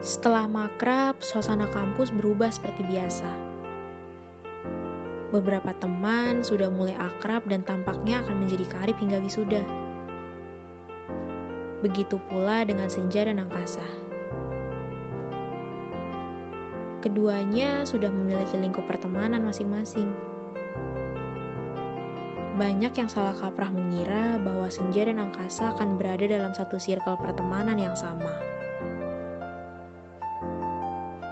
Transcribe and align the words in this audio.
Setelah 0.00 0.48
makrab, 0.48 1.20
suasana 1.20 1.68
kampus 1.68 2.08
berubah 2.08 2.48
seperti 2.48 2.80
biasa. 2.88 3.28
Beberapa 5.36 5.76
teman 5.76 6.40
sudah 6.40 6.72
mulai 6.72 6.96
akrab 6.96 7.44
dan 7.44 7.60
tampaknya 7.60 8.24
akan 8.24 8.46
menjadi 8.46 8.64
karib 8.72 8.96
hingga 8.96 9.20
wisuda. 9.20 9.60
Begitu 11.84 12.16
pula 12.32 12.64
dengan 12.64 12.88
Senja 12.88 13.28
dan 13.28 13.36
Angkasa. 13.36 13.84
Keduanya 17.04 17.84
sudah 17.84 18.08
memiliki 18.08 18.56
lingkup 18.56 18.88
pertemanan 18.88 19.44
masing-masing. 19.44 20.08
Banyak 22.56 22.96
yang 22.96 23.12
salah 23.12 23.36
kaprah 23.36 23.68
mengira 23.68 24.40
bahwa 24.40 24.72
Senja 24.72 25.04
dan 25.04 25.20
Angkasa 25.20 25.76
akan 25.76 26.00
berada 26.00 26.24
dalam 26.24 26.56
satu 26.56 26.80
circle 26.80 27.20
pertemanan 27.20 27.76
yang 27.76 27.92
sama. 27.92 28.55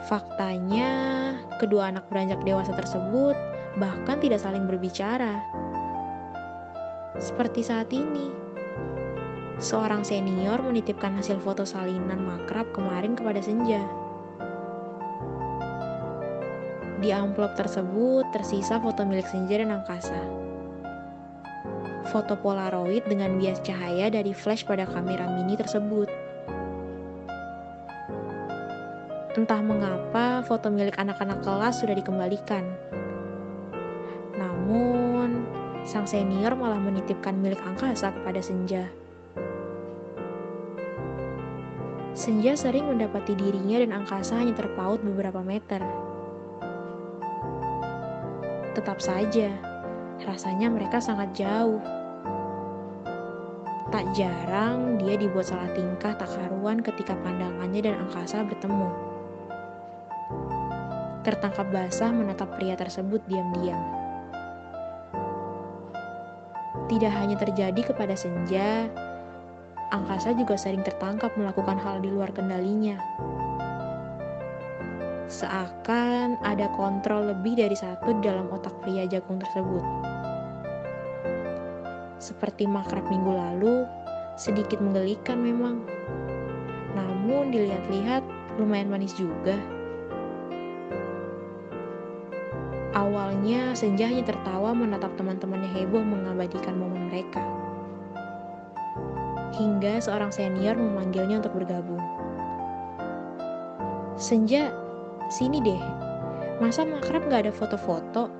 Faktanya, 0.05 1.33
kedua 1.57 1.89
anak 1.89 2.05
beranjak 2.13 2.45
dewasa 2.45 2.77
tersebut 2.77 3.33
bahkan 3.81 4.21
tidak 4.21 4.45
saling 4.45 4.69
berbicara. 4.69 5.41
Seperti 7.17 7.65
saat 7.65 7.89
ini, 7.89 8.29
seorang 9.57 10.05
senior 10.05 10.61
menitipkan 10.61 11.17
hasil 11.17 11.41
foto 11.41 11.65
salinan 11.65 12.21
makrab 12.21 12.69
kemarin 12.77 13.17
kepada 13.17 13.41
Senja. 13.41 13.81
Di 17.01 17.09
amplop 17.09 17.57
tersebut 17.57 18.29
tersisa 18.33 18.77
foto 18.81 19.09
milik 19.09 19.25
Senja 19.25 19.57
dan 19.57 19.73
Angkasa. 19.73 20.21
Foto 22.13 22.37
Polaroid 22.37 23.09
dengan 23.09 23.41
bias 23.41 23.65
cahaya 23.65 24.13
dari 24.13 24.37
flash 24.37 24.69
pada 24.69 24.85
kamera 24.85 25.25
mini 25.33 25.57
tersebut. 25.57 26.13
Entah 29.35 29.59
mengapa 29.59 30.47
foto 30.47 30.71
milik 30.71 30.95
anak-anak 30.95 31.43
kelas 31.43 31.83
sudah 31.83 31.99
dikembalikan. 31.99 32.63
Namun, 34.39 35.43
sang 35.83 36.07
senior 36.07 36.55
malah 36.55 36.79
menitipkan 36.79 37.35
milik 37.43 37.59
angkasa 37.67 38.15
kepada 38.15 38.39
Senja. 38.39 38.87
Senja 42.15 42.55
sering 42.55 42.87
mendapati 42.87 43.35
dirinya 43.35 43.83
dan 43.83 43.91
angkasa 44.07 44.39
hanya 44.39 44.55
terpaut 44.55 45.03
beberapa 45.03 45.43
meter. 45.43 45.83
Tetap 48.79 49.03
saja, 49.03 49.51
rasanya 50.23 50.71
mereka 50.71 51.03
sangat 51.03 51.35
jauh. 51.35 51.83
Tak 53.91 54.15
jarang 54.15 54.95
dia 55.03 55.19
dibuat 55.19 55.51
salah 55.51 55.75
tingkah 55.75 56.15
tak 56.15 56.31
karuan 56.31 56.79
ketika 56.87 57.19
pandangannya 57.19 57.83
dan 57.83 57.99
angkasa 57.99 58.47
bertemu 58.47 59.14
tertangkap 61.25 61.67
basah 61.73 62.13
menatap 62.13 62.55
pria 62.61 62.77
tersebut 62.77 63.25
diam-diam. 63.27 63.81
Tidak 66.87 67.11
hanya 67.11 67.41
terjadi 67.41 67.81
kepada 67.91 68.13
Senja, 68.13 68.93
Angkasa 69.95 70.35
juga 70.35 70.59
sering 70.59 70.83
tertangkap 70.83 71.31
melakukan 71.39 71.79
hal 71.79 72.03
di 72.03 72.11
luar 72.11 72.35
kendalinya. 72.35 72.99
Seakan 75.31 76.35
ada 76.43 76.67
kontrol 76.75 77.31
lebih 77.31 77.55
dari 77.63 77.79
satu 77.79 78.19
dalam 78.19 78.51
otak 78.51 78.75
pria 78.83 79.07
jagung 79.07 79.39
tersebut. 79.39 79.85
Seperti 82.19 82.67
makrab 82.67 83.07
minggu 83.07 83.33
lalu, 83.39 83.87
sedikit 84.35 84.83
menggelikan 84.83 85.39
memang. 85.39 85.87
Namun 86.99 87.55
dilihat-lihat 87.55 88.27
lumayan 88.59 88.91
manis 88.91 89.15
juga. 89.15 89.55
Awalnya, 92.95 93.75
Senja 93.75 94.07
hanya 94.07 94.23
tertawa 94.23 94.71
menatap 94.71 95.19
teman-temannya 95.19 95.67
heboh 95.67 95.99
mengabadikan 95.99 96.79
momen 96.79 97.11
mereka. 97.11 97.43
Hingga 99.59 99.99
seorang 99.99 100.31
senior 100.31 100.79
memanggilnya 100.79 101.43
untuk 101.43 101.59
bergabung. 101.59 101.99
Senja, 104.15 104.71
sini 105.27 105.59
deh. 105.59 105.83
Masa 106.63 106.87
makrab 106.87 107.27
gak 107.27 107.51
ada 107.51 107.53
foto-foto? 107.55 108.31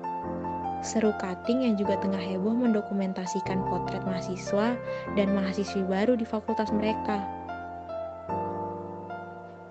Seru 0.79 1.11
Kating 1.19 1.67
yang 1.67 1.75
juga 1.75 1.99
tengah 1.99 2.23
heboh 2.23 2.55
mendokumentasikan 2.55 3.59
potret 3.67 4.07
mahasiswa 4.07 4.79
dan 5.19 5.27
mahasiswi 5.35 5.83
baru 5.83 6.15
di 6.15 6.23
fakultas 6.23 6.71
mereka. 6.71 7.27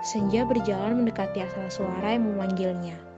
Senja 0.05 0.45
berjalan 0.45 1.01
mendekati 1.01 1.41
asal 1.41 1.73
suara 1.73 2.13
yang 2.13 2.29
memanggilnya 2.29 3.14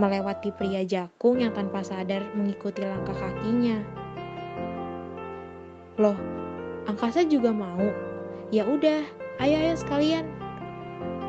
melewati 0.00 0.54
pria 0.56 0.84
jakung 0.86 1.40
yang 1.42 1.52
tanpa 1.52 1.84
sadar 1.84 2.24
mengikuti 2.32 2.80
langkah 2.84 3.16
kakinya. 3.16 3.80
Loh, 6.00 6.16
angkasa 6.88 7.26
juga 7.28 7.52
mau? 7.52 7.92
Ya 8.48 8.64
udah, 8.64 9.04
ayo 9.40 9.56
ayo 9.60 9.74
sekalian. 9.76 10.24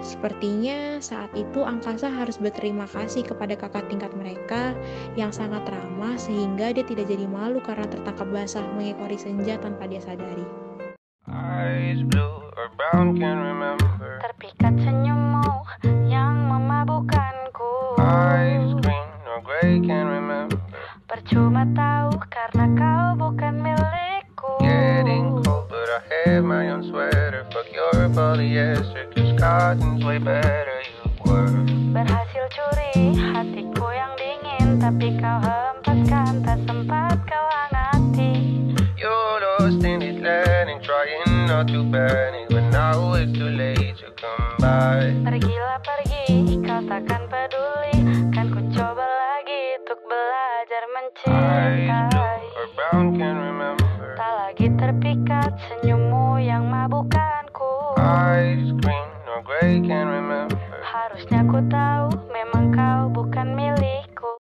Sepertinya 0.03 0.99
saat 0.99 1.31
itu 1.31 1.63
angkasa 1.63 2.11
harus 2.11 2.35
berterima 2.35 2.83
kasih 2.91 3.23
kepada 3.23 3.55
kakak 3.55 3.87
tingkat 3.87 4.11
mereka 4.11 4.75
yang 5.15 5.31
sangat 5.31 5.63
ramah 5.63 6.19
sehingga 6.19 6.75
dia 6.75 6.83
tidak 6.83 7.07
jadi 7.07 7.23
malu 7.23 7.63
karena 7.63 7.87
tertangkap 7.87 8.27
basah 8.27 8.67
mengekori 8.75 9.15
senja 9.15 9.55
tanpa 9.63 9.87
dia 9.87 10.03
sadari. 10.03 10.43
Eyes 11.31 12.03
blue 12.03 12.35
or 12.59 12.67
brown, 12.75 13.15
can 13.15 13.39
remember. 13.39 14.19
Terpikat 14.27 14.75
senyummu 14.83 15.12
tahu 21.83 22.11
karena 22.31 22.65
kau 22.79 23.07
bukan 23.19 23.53
milikku. 23.59 24.51
Getting 24.63 25.43
cold, 25.43 25.67
but 25.67 25.89
I 25.91 25.99
have 26.31 26.43
my 26.47 26.71
own 26.71 26.87
sweater. 26.87 27.43
Fuck 27.51 27.67
your 27.75 28.07
polyester, 28.15 29.11
cause 29.11 29.33
cotton's 29.35 30.03
way 30.07 30.19
better. 30.19 30.79
You 30.87 31.11
were. 31.27 31.51
Berhasil 31.91 32.45
curi 32.55 33.19
hatiku 33.19 33.87
yang 33.91 34.13
dingin, 34.15 34.67
tapi 34.79 35.19
kau 35.19 35.37
hempaskan 35.43 36.39
tak 36.47 36.59
sempat 36.63 37.17
kau 37.27 37.45
hangati. 37.51 38.31
You're 38.95 39.37
lost 39.59 39.83
in 39.83 39.99
this 39.99 40.19
land 40.23 40.71
and 40.71 40.79
trying 40.79 41.51
not 41.51 41.67
to 41.67 41.83
panic, 41.91 42.47
but 42.47 42.65
now 42.71 43.13
it's 43.19 43.35
too 43.35 43.51
late 43.51 43.99
to 43.99 44.07
come 44.15 44.55
back. 44.63 45.11
Pergilah 45.27 45.79
pergi, 45.83 46.57
kau 46.63 46.79
takkan 46.87 47.23
belajar 50.73 50.89
mencintai. 50.89 51.85
Tak 54.17 54.31
lagi 54.41 54.67
terpikat 54.73 55.53
senyummu 55.69 56.41
yang 56.41 56.65
remember. 60.09 60.57
Harusnya 60.81 61.45
ku 61.45 61.61
tahu 61.69 62.02